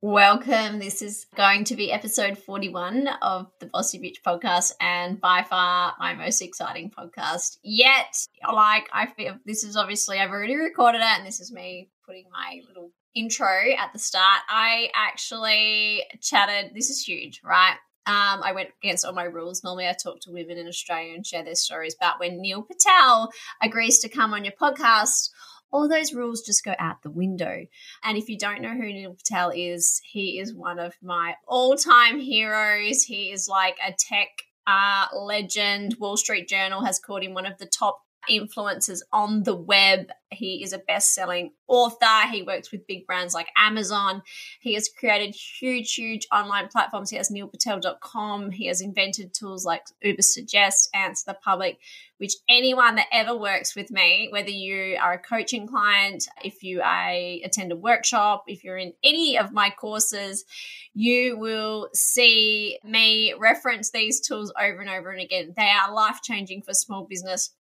[0.00, 0.78] Welcome.
[0.78, 5.94] This is going to be episode 41 of the Bossy Bitch podcast, and by far
[5.98, 8.28] my most exciting podcast yet.
[8.48, 12.26] Like, I feel this is obviously, I've already recorded it, and this is me putting
[12.30, 14.42] my little intro at the start.
[14.48, 17.74] I actually chatted, this is huge, right?
[18.06, 19.64] Um, I went against all my rules.
[19.64, 21.96] Normally, I talk to women in Australia and share their stories.
[22.00, 25.30] But when Neil Patel agrees to come on your podcast,
[25.70, 27.66] all those rules just go out the window.
[28.02, 31.76] And if you don't know who Neil Patel is, he is one of my all
[31.76, 33.02] time heroes.
[33.02, 34.28] He is like a tech
[34.66, 35.96] uh, legend.
[35.98, 40.08] Wall Street Journal has called him one of the top influencers on the web.
[40.30, 42.28] He is a best selling author.
[42.30, 44.22] He works with big brands like Amazon.
[44.60, 47.10] He has created huge, huge online platforms.
[47.10, 48.50] He has neilpatel.com.
[48.50, 51.78] He has invented tools like Ubersuggest, Answer the Public,
[52.18, 56.82] which anyone that ever works with me, whether you are a coaching client, if you
[56.82, 60.44] I attend a workshop, if you're in any of my courses,
[60.92, 65.54] you will see me reference these tools over and over and again.
[65.56, 67.54] They are life changing for small business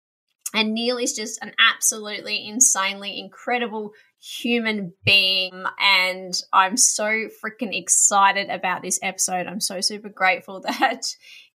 [0.56, 5.64] and Neil is just an absolutely insanely incredible human being.
[5.80, 9.48] And I'm so freaking excited about this episode.
[9.48, 11.04] I'm so super grateful that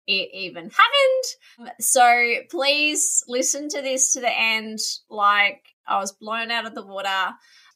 [0.06, 1.74] it even happened.
[1.80, 4.78] So please listen to this to the end.
[5.08, 7.34] Like, I was blown out of the water.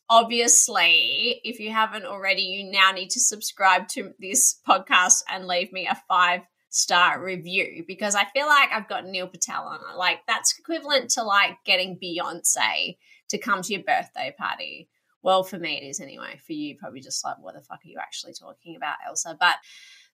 [0.09, 5.73] Obviously, if you haven't already, you now need to subscribe to this podcast and leave
[5.73, 6.43] me a five
[6.75, 9.97] star review because I feel like I've got Neil Patel on it.
[9.97, 12.97] Like that's equivalent to like getting Beyonce
[13.29, 14.89] to come to your birthday party.
[15.23, 16.41] Well, for me it is anyway.
[16.45, 19.37] For you, probably just like, what the fuck are you actually talking about, Elsa?
[19.39, 19.55] But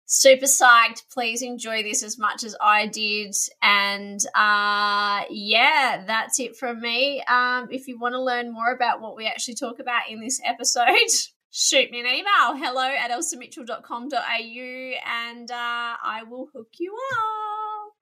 [0.04, 1.08] super psyched.
[1.10, 3.34] Please enjoy this as much as I did.
[3.62, 7.22] And uh yeah, that's it from me.
[7.22, 10.42] Um, if you want to learn more about what we actually talk about in this
[10.44, 10.84] episode,
[11.52, 17.96] shoot me an email hello at elsamitchell.com.au and uh, I will hook you up.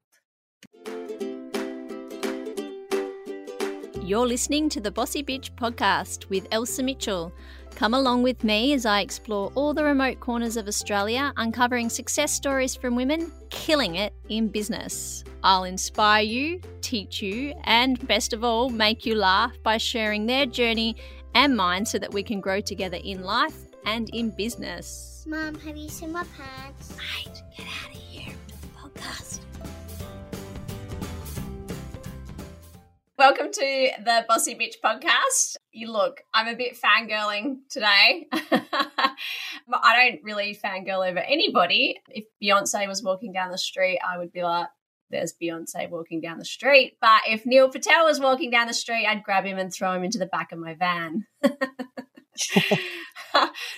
[4.02, 7.32] You're listening to the Bossy Bitch podcast with Elsa Mitchell.
[7.74, 12.32] Come along with me as I explore all the remote corners of Australia, uncovering success
[12.32, 15.24] stories from women killing it in business.
[15.42, 20.46] I'll inspire you, teach you, and best of all, make you laugh by sharing their
[20.46, 20.96] journey
[21.34, 25.24] and mine so that we can grow together in life and in business.
[25.26, 26.96] Mom, have you seen my pants?
[26.96, 28.34] Mate, get out of here.
[28.76, 29.40] Podcast.
[33.18, 35.56] Welcome to the Bossy Bitch podcast.
[35.72, 38.28] You look, I'm a bit fangirling today.
[38.32, 42.00] I don't really fangirl over anybody.
[42.08, 44.68] If Beyonce was walking down the street, I would be like,
[45.10, 46.96] there's Beyonce walking down the street.
[47.00, 50.04] But if Neil Patel was walking down the street, I'd grab him and throw him
[50.04, 51.26] into the back of my van.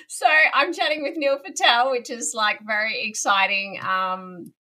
[0.08, 3.80] so I'm chatting with Neil Patel, which is like very exciting.
[3.82, 4.52] Um,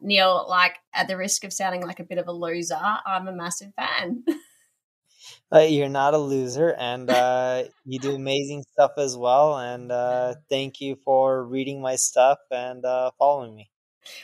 [0.00, 3.32] Neil, like at the risk of sounding like a bit of a loser, I'm a
[3.32, 4.24] massive fan.
[5.54, 9.58] Uh, you're not a loser, and uh, you do amazing stuff as well.
[9.58, 13.68] And uh, thank you for reading my stuff and uh, following me.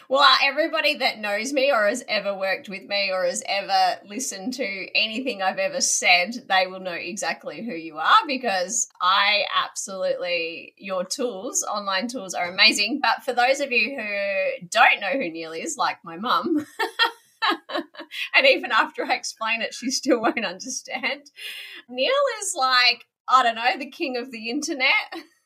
[0.09, 4.55] Well, everybody that knows me or has ever worked with me or has ever listened
[4.55, 10.75] to anything I've ever said, they will know exactly who you are because I absolutely,
[10.77, 13.01] your tools, online tools are amazing.
[13.03, 16.67] But for those of you who don't know who Neil is, like my mum,
[18.35, 21.31] and even after I explain it, she still won't understand.
[21.89, 22.13] Neil
[22.43, 25.13] is like, I don't know, the king of the internet.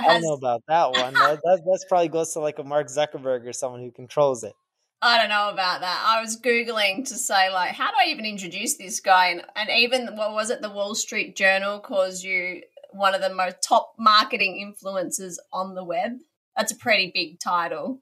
[0.00, 1.14] I don't know about that one.
[1.14, 4.54] that, that that's probably goes to like a Mark Zuckerberg or someone who controls it.
[5.00, 6.04] I don't know about that.
[6.06, 9.28] I was googling to say like, how do I even introduce this guy?
[9.28, 10.60] And, and even what was it?
[10.60, 15.84] The Wall Street Journal calls you one of the most top marketing influencers on the
[15.84, 16.18] web.
[16.56, 18.00] That's a pretty big title.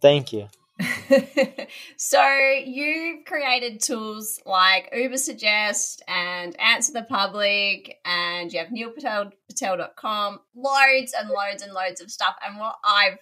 [0.00, 0.48] Thank you.
[1.96, 2.22] so
[2.64, 11.30] you've created tools like Ubersuggest and Answer the Public, and you have neilpatel.com, loads and
[11.30, 12.36] loads and loads of stuff.
[12.46, 13.16] And what I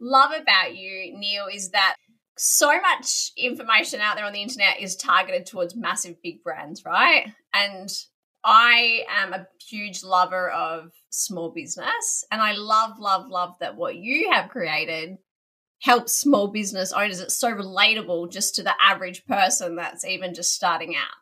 [0.00, 1.94] love about you, Neil, is that
[2.36, 7.32] so much information out there on the internet is targeted towards massive big brands, right?
[7.54, 7.88] And
[8.44, 13.96] I am a huge lover of small business, and I love, love, love that what
[13.96, 15.18] you have created
[15.80, 17.20] helps small business owners.
[17.20, 21.16] It's so relatable just to the average person that's even just starting out.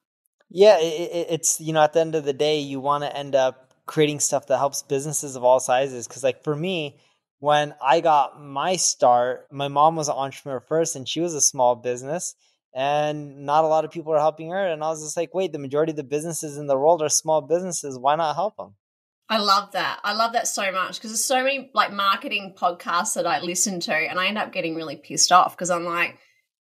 [0.48, 3.34] Yeah, it, it's, you know, at the end of the day, you want to end
[3.34, 6.06] up creating stuff that helps businesses of all sizes.
[6.06, 6.98] Cause, like, for me,
[7.38, 11.40] when I got my start, my mom was an entrepreneur first and she was a
[11.40, 12.34] small business
[12.74, 14.66] and not a lot of people are helping her.
[14.66, 17.08] And I was just like, wait, the majority of the businesses in the world are
[17.08, 17.98] small businesses.
[17.98, 18.74] Why not help them?
[19.28, 20.00] I love that.
[20.04, 23.80] I love that so much because there's so many like marketing podcasts that I listen
[23.80, 26.18] to and I end up getting really pissed off because I'm like,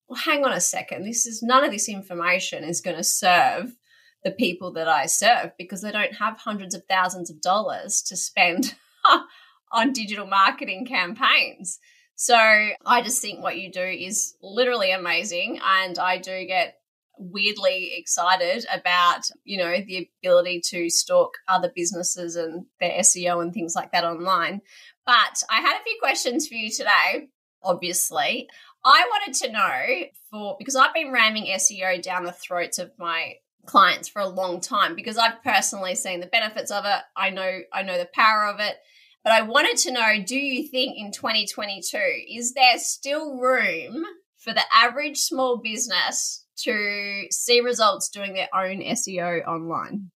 [0.07, 1.05] well, hang on a second.
[1.05, 3.75] This is none of this information is going to serve
[4.23, 8.17] the people that I serve because they don't have hundreds of thousands of dollars to
[8.17, 8.73] spend
[9.71, 11.79] on digital marketing campaigns.
[12.15, 15.59] So I just think what you do is literally amazing.
[15.63, 16.79] And I do get
[17.17, 23.53] weirdly excited about, you know, the ability to stalk other businesses and their SEO and
[23.53, 24.61] things like that online.
[25.05, 27.27] But I had a few questions for you today,
[27.63, 28.47] obviously.
[28.83, 33.35] I wanted to know for because I've been ramming SEO down the throats of my
[33.65, 37.01] clients for a long time because I've personally seen the benefits of it.
[37.15, 38.75] I know I know the power of it.
[39.23, 41.97] But I wanted to know do you think in 2022
[42.29, 44.05] is there still room
[44.37, 50.11] for the average small business to see results doing their own SEO online?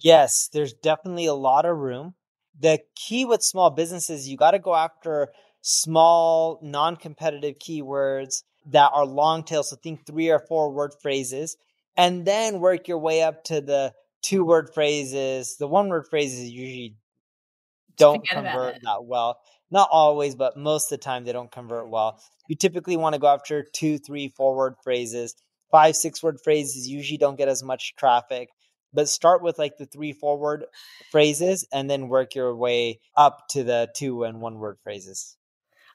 [0.00, 2.14] Yes, there's definitely a lot of room.
[2.58, 5.28] The key with small businesses, you got to go after
[5.62, 9.62] small, non competitive keywords that are long tail.
[9.62, 11.56] So think three or four word phrases,
[11.96, 13.92] and then work your way up to the
[14.22, 15.56] two word phrases.
[15.56, 16.96] The one word phrases usually
[17.96, 19.40] don't Forget convert that well.
[19.70, 22.20] Not always, but most of the time they don't convert well.
[22.48, 25.34] You typically want to go after two, three, four word phrases.
[25.70, 28.48] Five, six word phrases usually don't get as much traffic.
[28.94, 30.64] But start with like the three, four word
[31.10, 35.36] phrases and then work your way up to the two and one word phrases.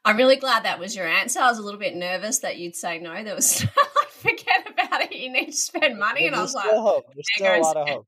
[0.05, 1.39] I'm really glad that was your answer.
[1.39, 3.11] I was a little bit nervous that you'd say no.
[3.23, 3.61] There was
[3.95, 5.13] like, forget about it.
[5.13, 6.27] You need to spend money.
[6.27, 7.05] And I was still like, hope.
[7.13, 8.07] There's there still a lot of hope.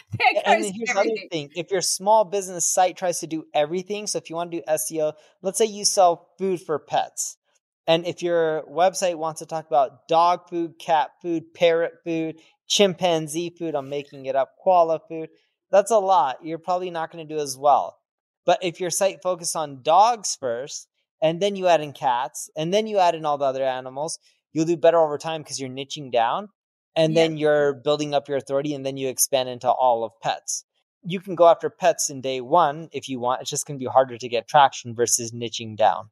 [0.46, 1.50] and here's the other thing.
[1.54, 4.64] If your small business site tries to do everything, so if you want to do
[4.68, 7.36] SEO, let's say you sell food for pets.
[7.86, 12.36] And if your website wants to talk about dog food, cat food, parrot food,
[12.68, 15.30] chimpanzee food, I'm making it up, koala food,
[15.70, 16.44] that's a lot.
[16.44, 17.98] You're probably not going to do as well.
[18.44, 20.88] But if your site focuses on dogs first,
[21.20, 24.18] and then you add in cats, and then you add in all the other animals,
[24.52, 26.48] you'll do better over time because you're niching down
[26.94, 27.22] and Yeah.
[27.22, 30.64] then you're building up your authority and then you expand into all of pets
[31.04, 33.82] you can go after pets in day one if you want it's just going to
[33.82, 36.10] be harder to get traction versus niching down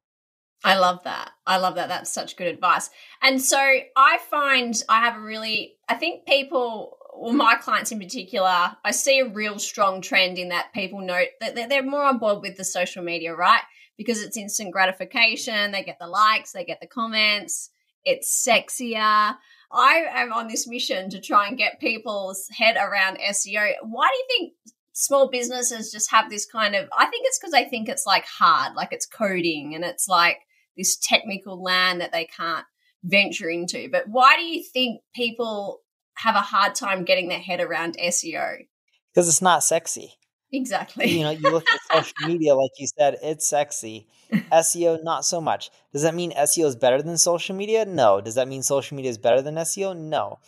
[0.65, 1.31] I love that.
[1.47, 1.89] I love that.
[1.89, 2.91] That's such good advice.
[3.23, 7.99] And so I find I have a really, I think people, well, my clients in
[7.99, 12.19] particular, I see a real strong trend in that people note that they're more on
[12.19, 13.63] board with the social media, right?
[13.97, 15.73] Because it's instant gratification.
[15.73, 17.71] They get the likes, they get the comments,
[18.05, 19.37] it's sexier.
[19.73, 23.73] I am on this mission to try and get people's head around SEO.
[23.83, 24.53] Why do you think
[24.93, 28.25] small businesses just have this kind of I think it's because they think it's like
[28.27, 30.39] hard, like it's coding and it's like
[30.77, 32.65] this technical land that they can't
[33.05, 33.89] venture into.
[33.91, 35.81] But why do you think people
[36.15, 38.59] have a hard time getting their head around SEO?
[39.13, 40.15] because it's not sexy
[40.53, 41.07] Exactly.
[41.07, 44.07] you know you look at social media like you said it's sexy.
[44.53, 45.71] Seo not so much.
[45.93, 47.85] Does that mean seo is better than social media?
[47.85, 48.21] No.
[48.21, 50.39] Does that mean social media is better than seo no.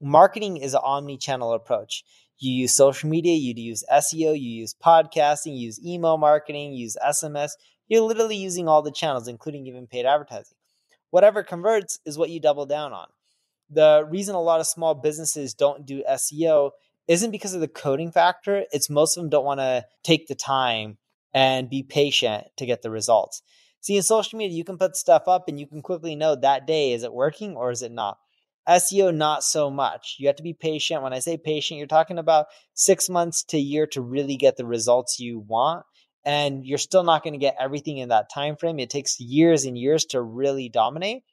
[0.00, 2.04] Marketing is an omni-channel approach.
[2.38, 6.82] You use social media you use seo you use podcasting you use email marketing you
[6.82, 7.50] use sms
[7.88, 10.56] you're literally using all the channels including even paid advertising.
[11.10, 13.06] Whatever converts is what you double down on.
[13.70, 16.72] The reason a lot of small businesses don't do seo
[17.08, 18.64] isn't because of the coding factor.
[18.72, 20.98] It's most of them don't want to take the time
[21.34, 23.42] and be patient to get the results.
[23.80, 26.66] See, in social media, you can put stuff up and you can quickly know that
[26.66, 28.18] day is it working or is it not.
[28.68, 30.16] SEO, not so much.
[30.20, 31.02] You have to be patient.
[31.02, 34.56] When I say patient, you're talking about six months to a year to really get
[34.56, 35.84] the results you want.
[36.24, 38.78] And you're still not going to get everything in that time frame.
[38.78, 41.24] It takes years and years to really dominate.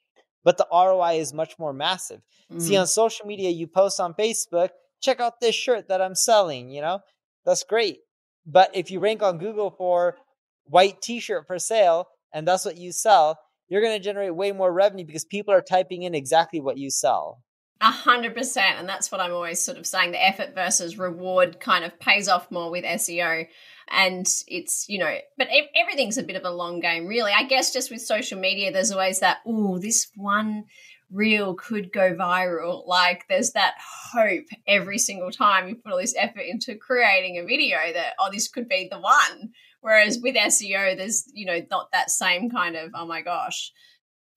[0.42, 2.20] But the ROI is much more massive.
[2.58, 2.80] See, Mm.
[2.80, 4.70] on social media, you post on Facebook,
[5.00, 7.00] check out this shirt that I'm selling, you know,
[7.44, 7.98] that's great.
[8.46, 10.16] But if you rank on Google for
[10.64, 13.38] white t shirt for sale and that's what you sell,
[13.68, 16.90] you're going to generate way more revenue because people are typing in exactly what you
[16.90, 17.42] sell.
[17.82, 20.10] A hundred percent, and that's what I'm always sort of saying.
[20.10, 23.46] The effort versus reward kind of pays off more with SEO,
[23.88, 27.32] and it's you know, but everything's a bit of a long game, really.
[27.32, 29.38] I guess just with social media, there's always that.
[29.46, 30.64] Oh, this one
[31.12, 32.86] reel could go viral.
[32.86, 33.74] Like there's that
[34.12, 38.30] hope every single time you put all this effort into creating a video that oh,
[38.32, 39.50] this could be the one.
[39.80, 43.72] Whereas with SEO, there's you know not that same kind of oh my gosh.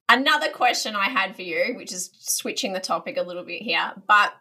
[0.08, 3.92] Another question I had for you, which is switching the topic a little bit here,
[4.06, 4.34] but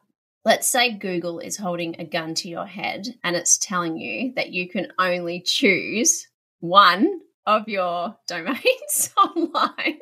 [0.44, 4.52] let's say Google is holding a gun to your head and it's telling you that
[4.52, 6.28] you can only choose
[6.60, 10.00] one of your domains online.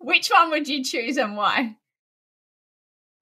[0.00, 1.76] Which one would you choose and why?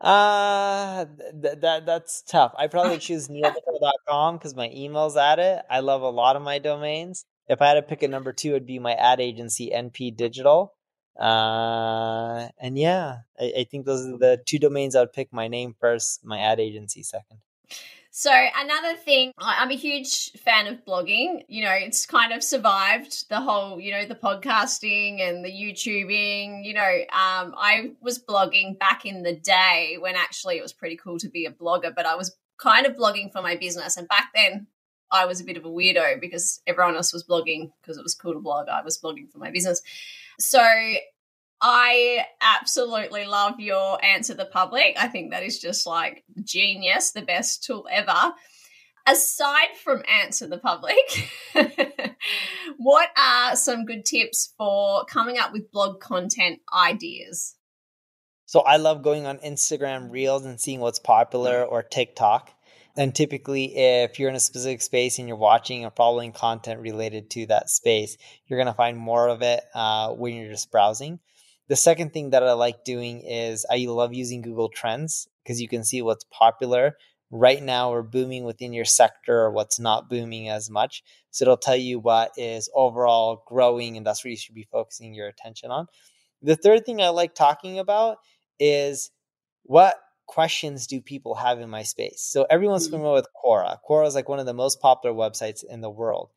[0.00, 1.06] Uh
[1.42, 2.54] th- that that's tough.
[2.58, 5.62] I probably choose neilpatel.com because my email's at it.
[5.70, 7.25] I love a lot of my domains.
[7.48, 10.75] If I had to pick a number two, it'd be my ad agency, NP Digital.
[11.18, 15.32] Uh, and yeah, I, I think those are the two domains I would pick.
[15.32, 17.38] My name first, my ad agency second.
[18.18, 21.42] So another thing, I'm a huge fan of blogging.
[21.49, 26.64] You know, it's kind of survived the whole, you know, the podcasting and the YouTubing.
[26.64, 26.80] You know,
[27.12, 31.28] um, I was blogging back in the day when actually it was pretty cool to
[31.28, 33.99] be a blogger, but I was kind of blogging for my business.
[33.99, 34.66] And back then,
[35.12, 38.14] I was a bit of a weirdo because everyone else was blogging because it was
[38.14, 38.70] cool to blog.
[38.70, 39.82] I was blogging for my business.
[40.38, 40.66] So
[41.60, 44.96] I absolutely love your answer the public.
[44.98, 48.34] I think that is just like genius, the best tool ever.
[49.08, 50.96] Aside from answer the public,
[52.76, 57.54] what are some good tips for coming up with blog content ideas?
[58.46, 62.52] So I love going on Instagram Reels and seeing what's popular or TikTok.
[62.96, 67.30] And typically, if you're in a specific space and you're watching or following content related
[67.30, 71.20] to that space, you're going to find more of it uh, when you're just browsing.
[71.68, 75.68] The second thing that I like doing is I love using Google Trends because you
[75.68, 76.96] can see what's popular
[77.30, 81.02] right now or booming within your sector or what's not booming as much.
[81.30, 85.12] So it'll tell you what is overall growing, and that's where you should be focusing
[85.12, 85.87] your attention on.
[86.42, 88.18] The third thing I like talking about
[88.61, 89.11] is
[89.64, 89.96] what
[90.26, 92.23] questions do people have in my space?
[92.23, 92.96] So everyone's mm-hmm.
[92.96, 93.78] familiar with Quora.
[93.88, 96.30] Quora is like one of the most popular websites in the world.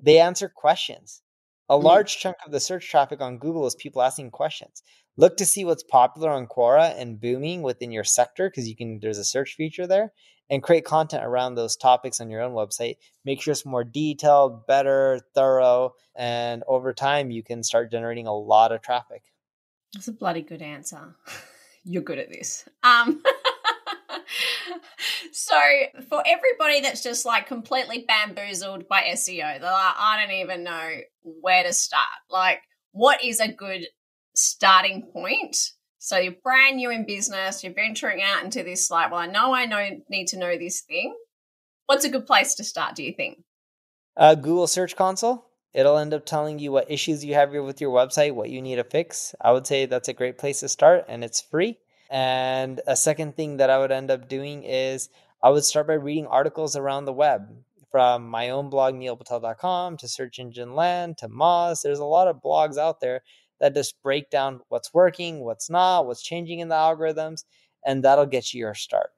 [0.00, 1.22] They answer questions.
[1.70, 4.82] A large chunk of the search traffic on Google is people asking questions.
[5.16, 8.98] Look to see what's popular on Quora and booming within your sector because you can
[8.98, 10.12] there's a search feature there
[10.50, 12.96] and create content around those topics on your own website.
[13.24, 18.36] Make sure it's more detailed, better, thorough, and over time you can start generating a
[18.36, 19.22] lot of traffic.
[19.94, 21.14] That's a bloody good answer.
[21.84, 22.68] You're good at this.
[22.82, 23.22] Um
[25.40, 25.58] so
[26.08, 30.90] for everybody that's just like completely bamboozled by SEO, they're like, I don't even know
[31.22, 32.02] where to start.
[32.28, 32.60] Like,
[32.92, 33.86] what is a good
[34.34, 35.56] starting point?
[35.98, 39.54] So you're brand new in business, you're venturing out into this like, well, I know
[39.54, 41.16] I know need to know this thing.
[41.86, 43.42] What's a good place to start, do you think?
[44.16, 45.46] Uh, Google Search Console.
[45.72, 48.76] It'll end up telling you what issues you have with your website, what you need
[48.76, 49.34] to fix.
[49.40, 51.78] I would say that's a great place to start, and it's free.
[52.10, 55.08] And a second thing that I would end up doing is
[55.42, 57.48] I would start by reading articles around the web
[57.90, 61.82] from my own blog, neilpatel.com, to Search Engine Land, to Moz.
[61.82, 63.22] There's a lot of blogs out there
[63.58, 67.44] that just break down what's working, what's not, what's changing in the algorithms,
[67.84, 69.10] and that'll get you your start.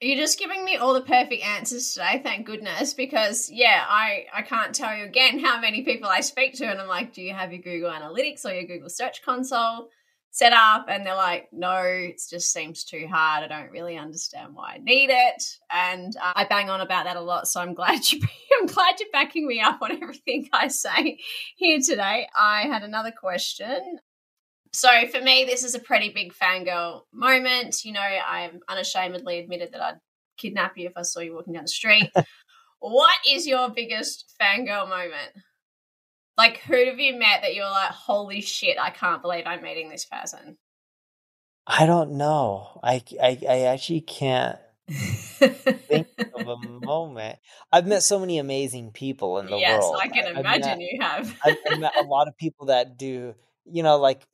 [0.00, 2.92] You're just giving me all the perfect answers today, thank goodness.
[2.92, 6.80] Because yeah, I I can't tell you again how many people I speak to, and
[6.80, 9.88] I'm like, do you have your Google Analytics or your Google Search Console?
[10.36, 13.42] Set up and they're like no it just seems too hard.
[13.42, 15.42] I don't really understand why i need it.
[15.70, 18.20] And uh, i bang on about that a lot so i'm glad you
[18.60, 21.18] i'm glad you're backing me up on everything i say
[21.56, 22.28] here today.
[22.38, 23.98] I had another question.
[24.74, 27.82] So for me this is a pretty big fangirl moment.
[27.86, 30.00] You know i'm unashamedly admitted that i'd
[30.36, 32.10] kidnap you if i saw you walking down the street.
[32.78, 35.32] What is your biggest fangirl moment
[36.36, 39.88] like, who have you met that you're like, holy shit, I can't believe I'm meeting
[39.88, 40.56] this person?
[41.66, 42.80] I don't know.
[42.82, 47.38] I, I, I actually can't think of a moment.
[47.72, 49.96] I've met so many amazing people in the yes, world.
[49.98, 51.36] Yes, I can imagine met, you have.
[51.44, 54.26] I've met a lot of people that do, you know, like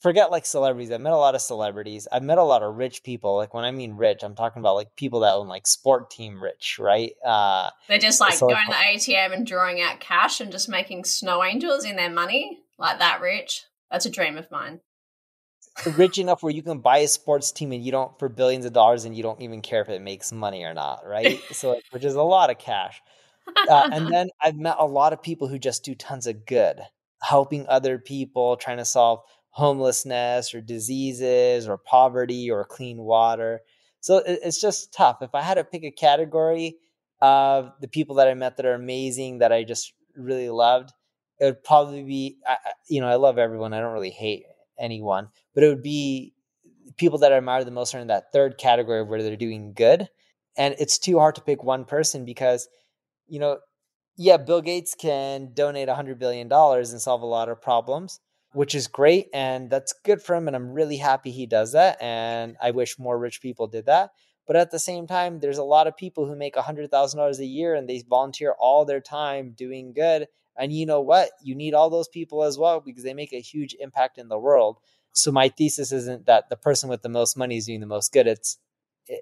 [0.00, 0.90] forget like celebrities.
[0.90, 2.06] I've met a lot of celebrities.
[2.10, 3.36] I've met a lot of rich people.
[3.36, 6.42] Like when I mean rich, I'm talking about like people that own like sport team
[6.42, 7.12] rich, right?
[7.24, 10.68] Uh, They're just like so going to the ATM and drawing out cash and just
[10.68, 13.64] making snow angels in their money, like that rich.
[13.90, 14.80] That's a dream of mine.
[15.96, 18.72] rich enough where you can buy a sports team and you don't for billions of
[18.72, 21.40] dollars and you don't even care if it makes money or not, right?
[21.52, 23.00] so like, which is a lot of cash.
[23.68, 26.80] Uh, and then I've met a lot of people who just do tons of good,
[27.22, 29.20] helping other people, trying to solve
[29.58, 33.60] homelessness or diseases or poverty or clean water.
[33.98, 35.20] So it's just tough.
[35.20, 36.76] If I had to pick a category
[37.20, 40.92] of the people that I met that are amazing that I just really loved,
[41.40, 42.38] it would probably be,
[42.88, 43.74] you know, I love everyone.
[43.74, 44.44] I don't really hate
[44.78, 46.34] anyone, but it would be
[46.96, 50.08] people that I admire the most are in that third category where they're doing good.
[50.56, 52.68] And it's too hard to pick one person because,
[53.26, 53.58] you know,
[54.16, 58.20] yeah, Bill Gates can donate $100 billion and solve a lot of problems
[58.52, 62.00] which is great and that's good for him and i'm really happy he does that
[62.00, 64.10] and i wish more rich people did that
[64.46, 67.74] but at the same time there's a lot of people who make $100000 a year
[67.74, 70.26] and they volunteer all their time doing good
[70.56, 73.40] and you know what you need all those people as well because they make a
[73.40, 74.78] huge impact in the world
[75.12, 78.12] so my thesis isn't that the person with the most money is doing the most
[78.12, 78.26] good.
[78.26, 78.58] It's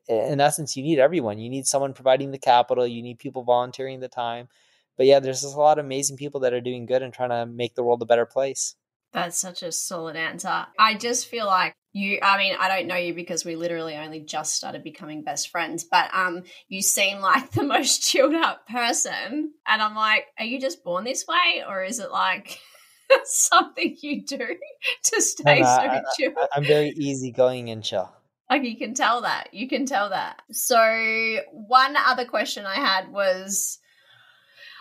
[0.08, 1.38] in essence, you need everyone.
[1.38, 2.86] You need someone providing the capital.
[2.86, 4.48] You need people volunteering the time.
[4.96, 7.30] But yeah, there's just a lot of amazing people that are doing good and trying
[7.30, 8.74] to make the world a better place.
[9.12, 10.66] That's such a solid answer.
[10.78, 14.20] I just feel like you I mean, I don't know you because we literally only
[14.20, 19.52] just started becoming best friends, but um you seem like the most chilled out person
[19.66, 22.60] and I'm like, are you just born this way or is it like
[23.24, 24.38] something you do
[25.04, 26.32] to stay no, so chill?
[26.54, 28.12] I, am very easygoing and chill.
[28.50, 29.48] Like you can tell that.
[29.52, 30.40] You can tell that.
[30.52, 33.78] So one other question I had was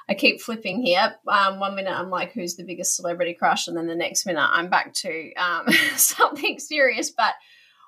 [0.07, 1.15] I keep flipping here.
[1.27, 3.67] Um, one minute I'm like, who's the biggest celebrity crush?
[3.67, 7.11] And then the next minute I'm back to um, something serious.
[7.11, 7.33] But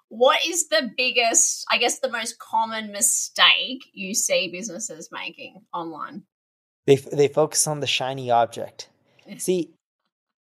[0.10, 6.24] what is the biggest, I guess, the most common mistake you see businesses making online?
[6.86, 8.90] They, they focus on the shiny object.
[9.38, 9.74] See,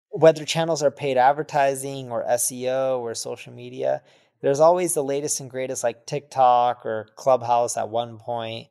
[0.08, 4.02] whether channels are paid advertising or SEO or social media,
[4.40, 8.68] there's always the latest and greatest like TikTok or Clubhouse at one point.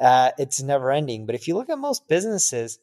[0.00, 1.26] Uh, it's never ending.
[1.26, 2.78] But if you look at most businesses,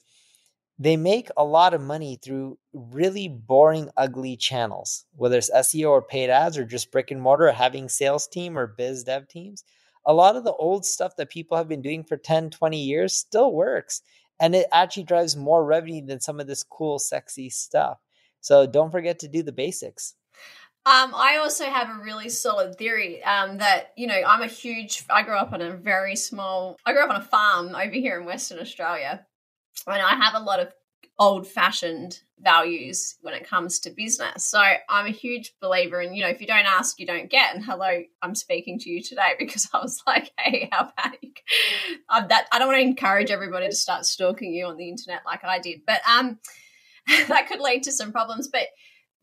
[0.77, 6.01] they make a lot of money through really boring, ugly channels, whether it's SEO or
[6.01, 9.63] paid ads or just brick and mortar, or having sales team or biz dev teams.
[10.05, 13.13] A lot of the old stuff that people have been doing for 10, 20 years
[13.15, 14.01] still works.
[14.39, 17.97] And it actually drives more revenue than some of this cool, sexy stuff.
[18.41, 20.13] So don't forget to do the basics.
[20.87, 25.03] Um, I also have a really solid theory um, that, you know, I'm a huge,
[25.09, 28.19] I grew up on a very small, I grew up on a farm over here
[28.19, 29.25] in Western Australia.
[29.87, 30.71] And I have a lot of
[31.17, 34.45] old fashioned values when it comes to business.
[34.45, 37.55] So I'm a huge believer in, you know, if you don't ask, you don't get.
[37.55, 41.31] And hello, I'm speaking to you today because I was like, hey, how about you?
[42.09, 45.21] Um, that I don't want to encourage everybody to start stalking you on the internet
[45.25, 46.37] like I did, but um,
[47.27, 48.49] that could lead to some problems.
[48.49, 48.67] But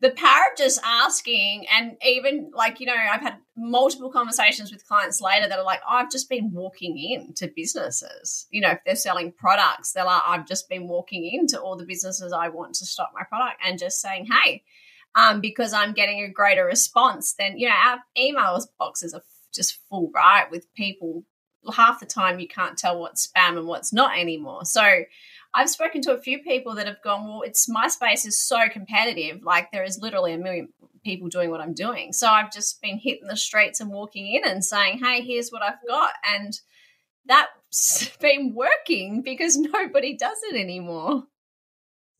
[0.03, 4.85] the power of just asking and even like you know i've had multiple conversations with
[4.85, 8.45] clients later that are like oh, i've just been walking into businesses.
[8.51, 11.85] You know if they're selling products they're like i've just been walking into all the
[11.85, 14.63] businesses i want to stock my product and just saying hey
[15.15, 19.79] um, because i'm getting a greater response then you know our emails boxes are just
[19.89, 21.23] full right with people
[21.71, 24.65] half the time you can't tell what's spam and what's not anymore.
[24.65, 25.03] So
[25.55, 28.69] I've spoken to a few people that have gone, well, it's my space is so
[28.69, 29.43] competitive.
[29.43, 30.69] Like there is literally a million
[31.03, 32.13] people doing what I'm doing.
[32.13, 35.61] So I've just been hitting the streets and walking in and saying, hey, here's what
[35.61, 36.13] I've got.
[36.27, 36.59] And
[37.25, 41.23] that's been working because nobody does it anymore.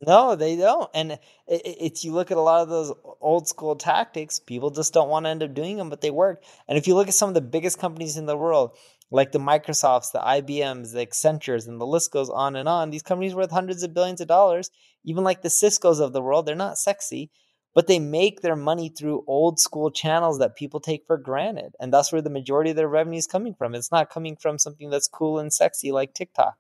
[0.06, 0.90] No, they don't.
[0.94, 1.18] And
[1.48, 2.92] it's you look at a lot of those
[3.22, 6.44] old school tactics, people just don't want to end up doing them, but they work.
[6.68, 8.76] And if you look at some of the biggest companies in the world,
[9.14, 12.90] like the Microsofts, the IBMs, the Accentures, and the list goes on and on.
[12.90, 14.72] These companies worth hundreds of billions of dollars.
[15.06, 17.30] Even like the Cisco's of the world, they're not sexy,
[17.76, 21.76] but they make their money through old school channels that people take for granted.
[21.80, 23.76] And that's where the majority of their revenue is coming from.
[23.76, 26.56] It's not coming from something that's cool and sexy like TikTok.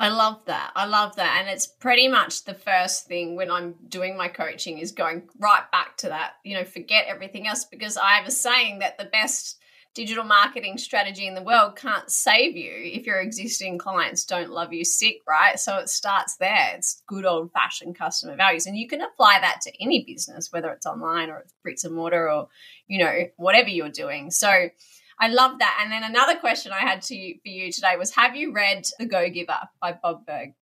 [0.00, 0.72] I love that.
[0.74, 1.36] I love that.
[1.40, 5.70] And it's pretty much the first thing when I'm doing my coaching is going right
[5.70, 6.36] back to that.
[6.42, 9.58] You know, forget everything else because I have a saying that the best
[9.94, 14.72] digital marketing strategy in the world can't save you if your existing clients don't love
[14.72, 15.58] you sick, right?
[15.58, 16.72] So it starts there.
[16.74, 18.66] It's good old fashioned customer values.
[18.66, 21.94] And you can apply that to any business, whether it's online or it's bricks and
[21.94, 22.48] mortar or,
[22.86, 24.30] you know, whatever you're doing.
[24.30, 24.68] So
[25.18, 25.78] I love that.
[25.82, 28.86] And then another question I had to you, for you today was Have you read
[28.98, 30.54] The Go Giver by Bob Burg?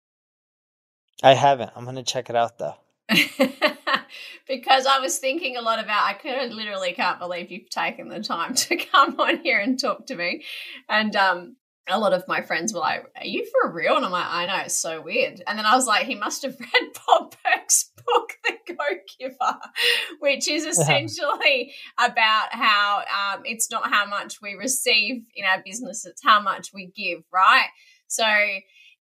[1.22, 1.70] I haven't.
[1.76, 2.74] I'm going to check it out though.
[4.48, 8.20] because I was thinking a lot about I could literally can't believe you've taken the
[8.20, 10.44] time to come on here and talk to me.
[10.88, 11.56] And um
[11.88, 13.96] a lot of my friends were like, Are you for real?
[13.96, 15.42] And I'm like, I know, it's so weird.
[15.46, 18.84] And then I was like, he must have read Bob Burg's book, The Go
[19.18, 19.58] Giver,
[20.20, 26.06] which is essentially about how um, it's not how much we receive in our business,
[26.06, 27.68] it's how much we give, right?
[28.06, 28.26] So,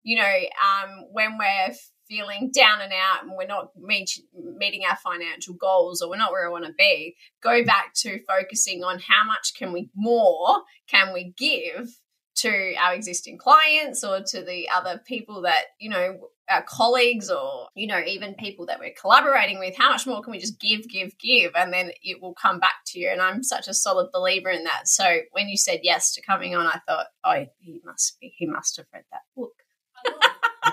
[0.03, 1.73] you know, um, when we're
[2.09, 4.19] feeling down and out and we're not meet,
[4.57, 8.19] meeting our financial goals or we're not where we want to be, go back to
[8.27, 11.89] focusing on how much can we more can we give
[12.35, 17.67] to our existing clients or to the other people that, you know, our colleagues or,
[17.75, 20.87] you know, even people that we're collaborating with, how much more can we just give,
[20.87, 21.51] give, give?
[21.53, 23.09] And then it will come back to you.
[23.09, 24.87] And I'm such a solid believer in that.
[24.87, 28.47] So when you said yes to coming on, I thought, oh, he must be, he
[28.47, 29.53] must have read that book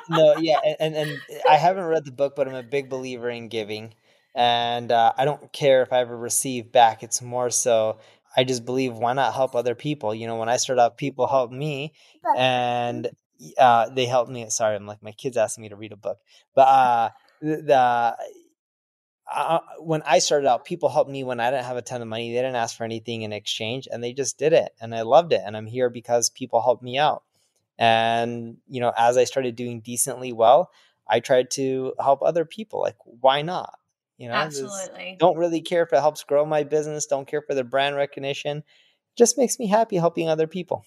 [0.09, 3.49] no, yeah, and, and I haven't read the book, but I'm a big believer in
[3.49, 3.95] giving,
[4.35, 7.03] and uh, I don't care if I ever receive back.
[7.03, 7.99] It's more so
[8.37, 10.15] I just believe why not help other people?
[10.15, 11.93] You know, when I started out, people helped me,
[12.37, 13.09] and
[13.59, 14.49] uh, they helped me.
[14.51, 16.19] Sorry, I'm like my kids asking me to read a book,
[16.55, 18.17] but uh, the
[19.33, 22.09] uh, when I started out, people helped me when I didn't have a ton of
[22.09, 22.31] money.
[22.31, 24.73] They didn't ask for anything in exchange and they just did it.
[24.81, 25.43] And I loved it.
[25.45, 27.25] And I'm here because people helped me out.
[27.79, 30.71] And, you know, as I started doing decently well,
[31.09, 32.81] I tried to help other people.
[32.81, 33.79] Like, why not?
[34.19, 35.17] You know, absolutely.
[35.19, 38.59] Don't really care if it helps grow my business, don't care for the brand recognition.
[38.59, 38.65] It
[39.17, 40.85] just makes me happy helping other people.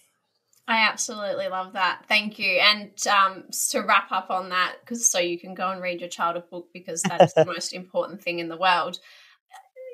[0.67, 2.04] I absolutely love that.
[2.08, 2.60] Thank you.
[2.60, 6.10] And um, to wrap up on that, because so you can go and read your
[6.10, 8.99] child a book because that is the most important thing in the world.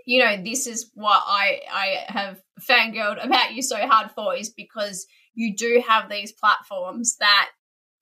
[0.05, 4.49] You know, this is what I I have fangirled about you so hard for is
[4.49, 7.49] because you do have these platforms that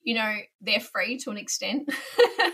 [0.03, 1.89] you know they're free to an extent,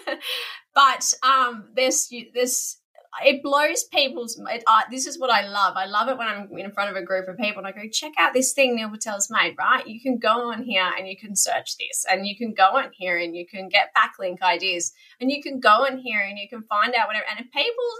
[0.75, 2.77] but um, there's there's
[3.25, 4.39] it blows people's.
[4.49, 5.75] It, uh, this is what I love.
[5.75, 7.89] I love it when I'm in front of a group of people and I go,
[7.91, 9.55] check out this thing Neil Patel's made.
[9.57, 12.77] Right, you can go on here and you can search this, and you can go
[12.77, 16.37] on here and you can get backlink ideas, and you can go on here and
[16.37, 17.25] you can find out whatever.
[17.29, 17.91] And if people,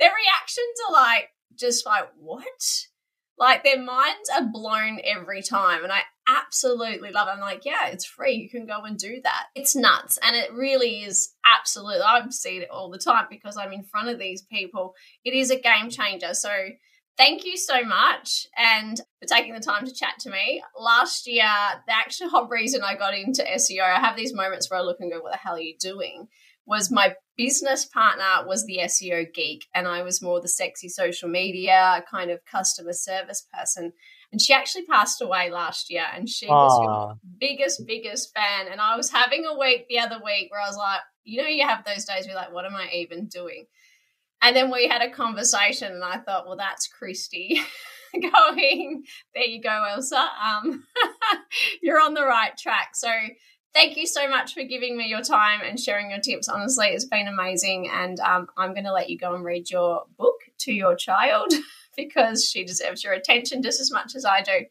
[0.00, 2.44] their reactions are like just like what
[3.38, 5.82] like their minds are blown every time.
[5.82, 7.32] And I absolutely love it.
[7.32, 8.34] I'm like, yeah, it's free.
[8.34, 9.46] You can go and do that.
[9.54, 10.18] It's nuts.
[10.22, 14.08] And it really is absolutely, I've seen it all the time because I'm in front
[14.08, 14.94] of these people.
[15.24, 16.34] It is a game changer.
[16.34, 16.50] So
[17.16, 20.62] thank you so much and for taking the time to chat to me.
[20.78, 21.44] Last year,
[21.86, 25.12] the actual reason I got into SEO, I have these moments where I look and
[25.12, 26.28] go, what the hell are you doing?
[26.66, 31.28] Was my business partner was the SEO geek and I was more the sexy social
[31.28, 33.92] media kind of customer service person.
[34.32, 36.50] And she actually passed away last year and she Aww.
[36.50, 38.66] was your biggest, biggest fan.
[38.70, 41.48] And I was having a week the other week where I was like, you know,
[41.48, 43.66] you have those days where like, what am I even doing?
[44.42, 47.60] And then we had a conversation and I thought, well, that's Christy
[48.32, 50.28] going, there you go, Elsa.
[50.44, 50.84] Um,
[51.82, 52.90] you're on the right track.
[52.94, 53.10] So
[53.74, 56.48] thank you so much for giving me your time and sharing your tips.
[56.48, 57.90] Honestly, it's been amazing.
[57.92, 61.52] And um, I'm going to let you go and read your book to your child
[61.96, 64.64] because she deserves your attention just as much as I do.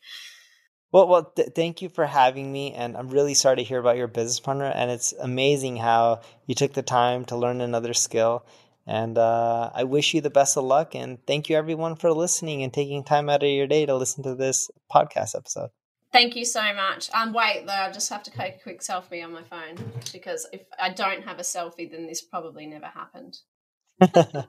[0.91, 3.97] Well, well, th- thank you for having me, and I'm really sorry to hear about
[3.97, 4.65] your business partner.
[4.65, 8.45] And it's amazing how you took the time to learn another skill.
[8.85, 10.93] And uh, I wish you the best of luck.
[10.93, 14.23] And thank you, everyone, for listening and taking time out of your day to listen
[14.23, 15.69] to this podcast episode.
[16.13, 17.09] Thank you so much.
[17.11, 19.75] Um, wait, though, I just have to take a quick selfie on my phone
[20.13, 23.39] because if I don't have a selfie, then this probably never happened.
[23.99, 24.45] don't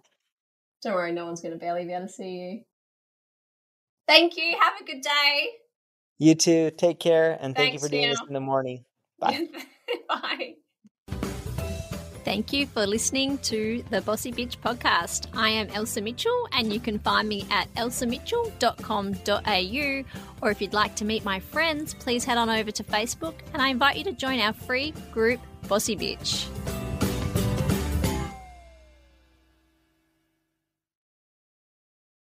[0.84, 2.60] worry, no one's going to barely be able to see you.
[4.06, 4.56] Thank you.
[4.60, 5.48] Have a good day.
[6.18, 6.70] You too.
[6.76, 8.10] Take care, and Thanks, thank you for doing Neil.
[8.10, 8.84] this in the morning.
[9.18, 9.48] Bye.
[10.08, 10.54] Bye.
[12.24, 15.26] Thank you for listening to the Bossy Bitch podcast.
[15.36, 20.04] I am Elsa Mitchell, and you can find me at elsamitchell.com.au.
[20.40, 23.60] Or if you'd like to meet my friends, please head on over to Facebook, and
[23.60, 26.48] I invite you to join our free group, Bossy Bitch.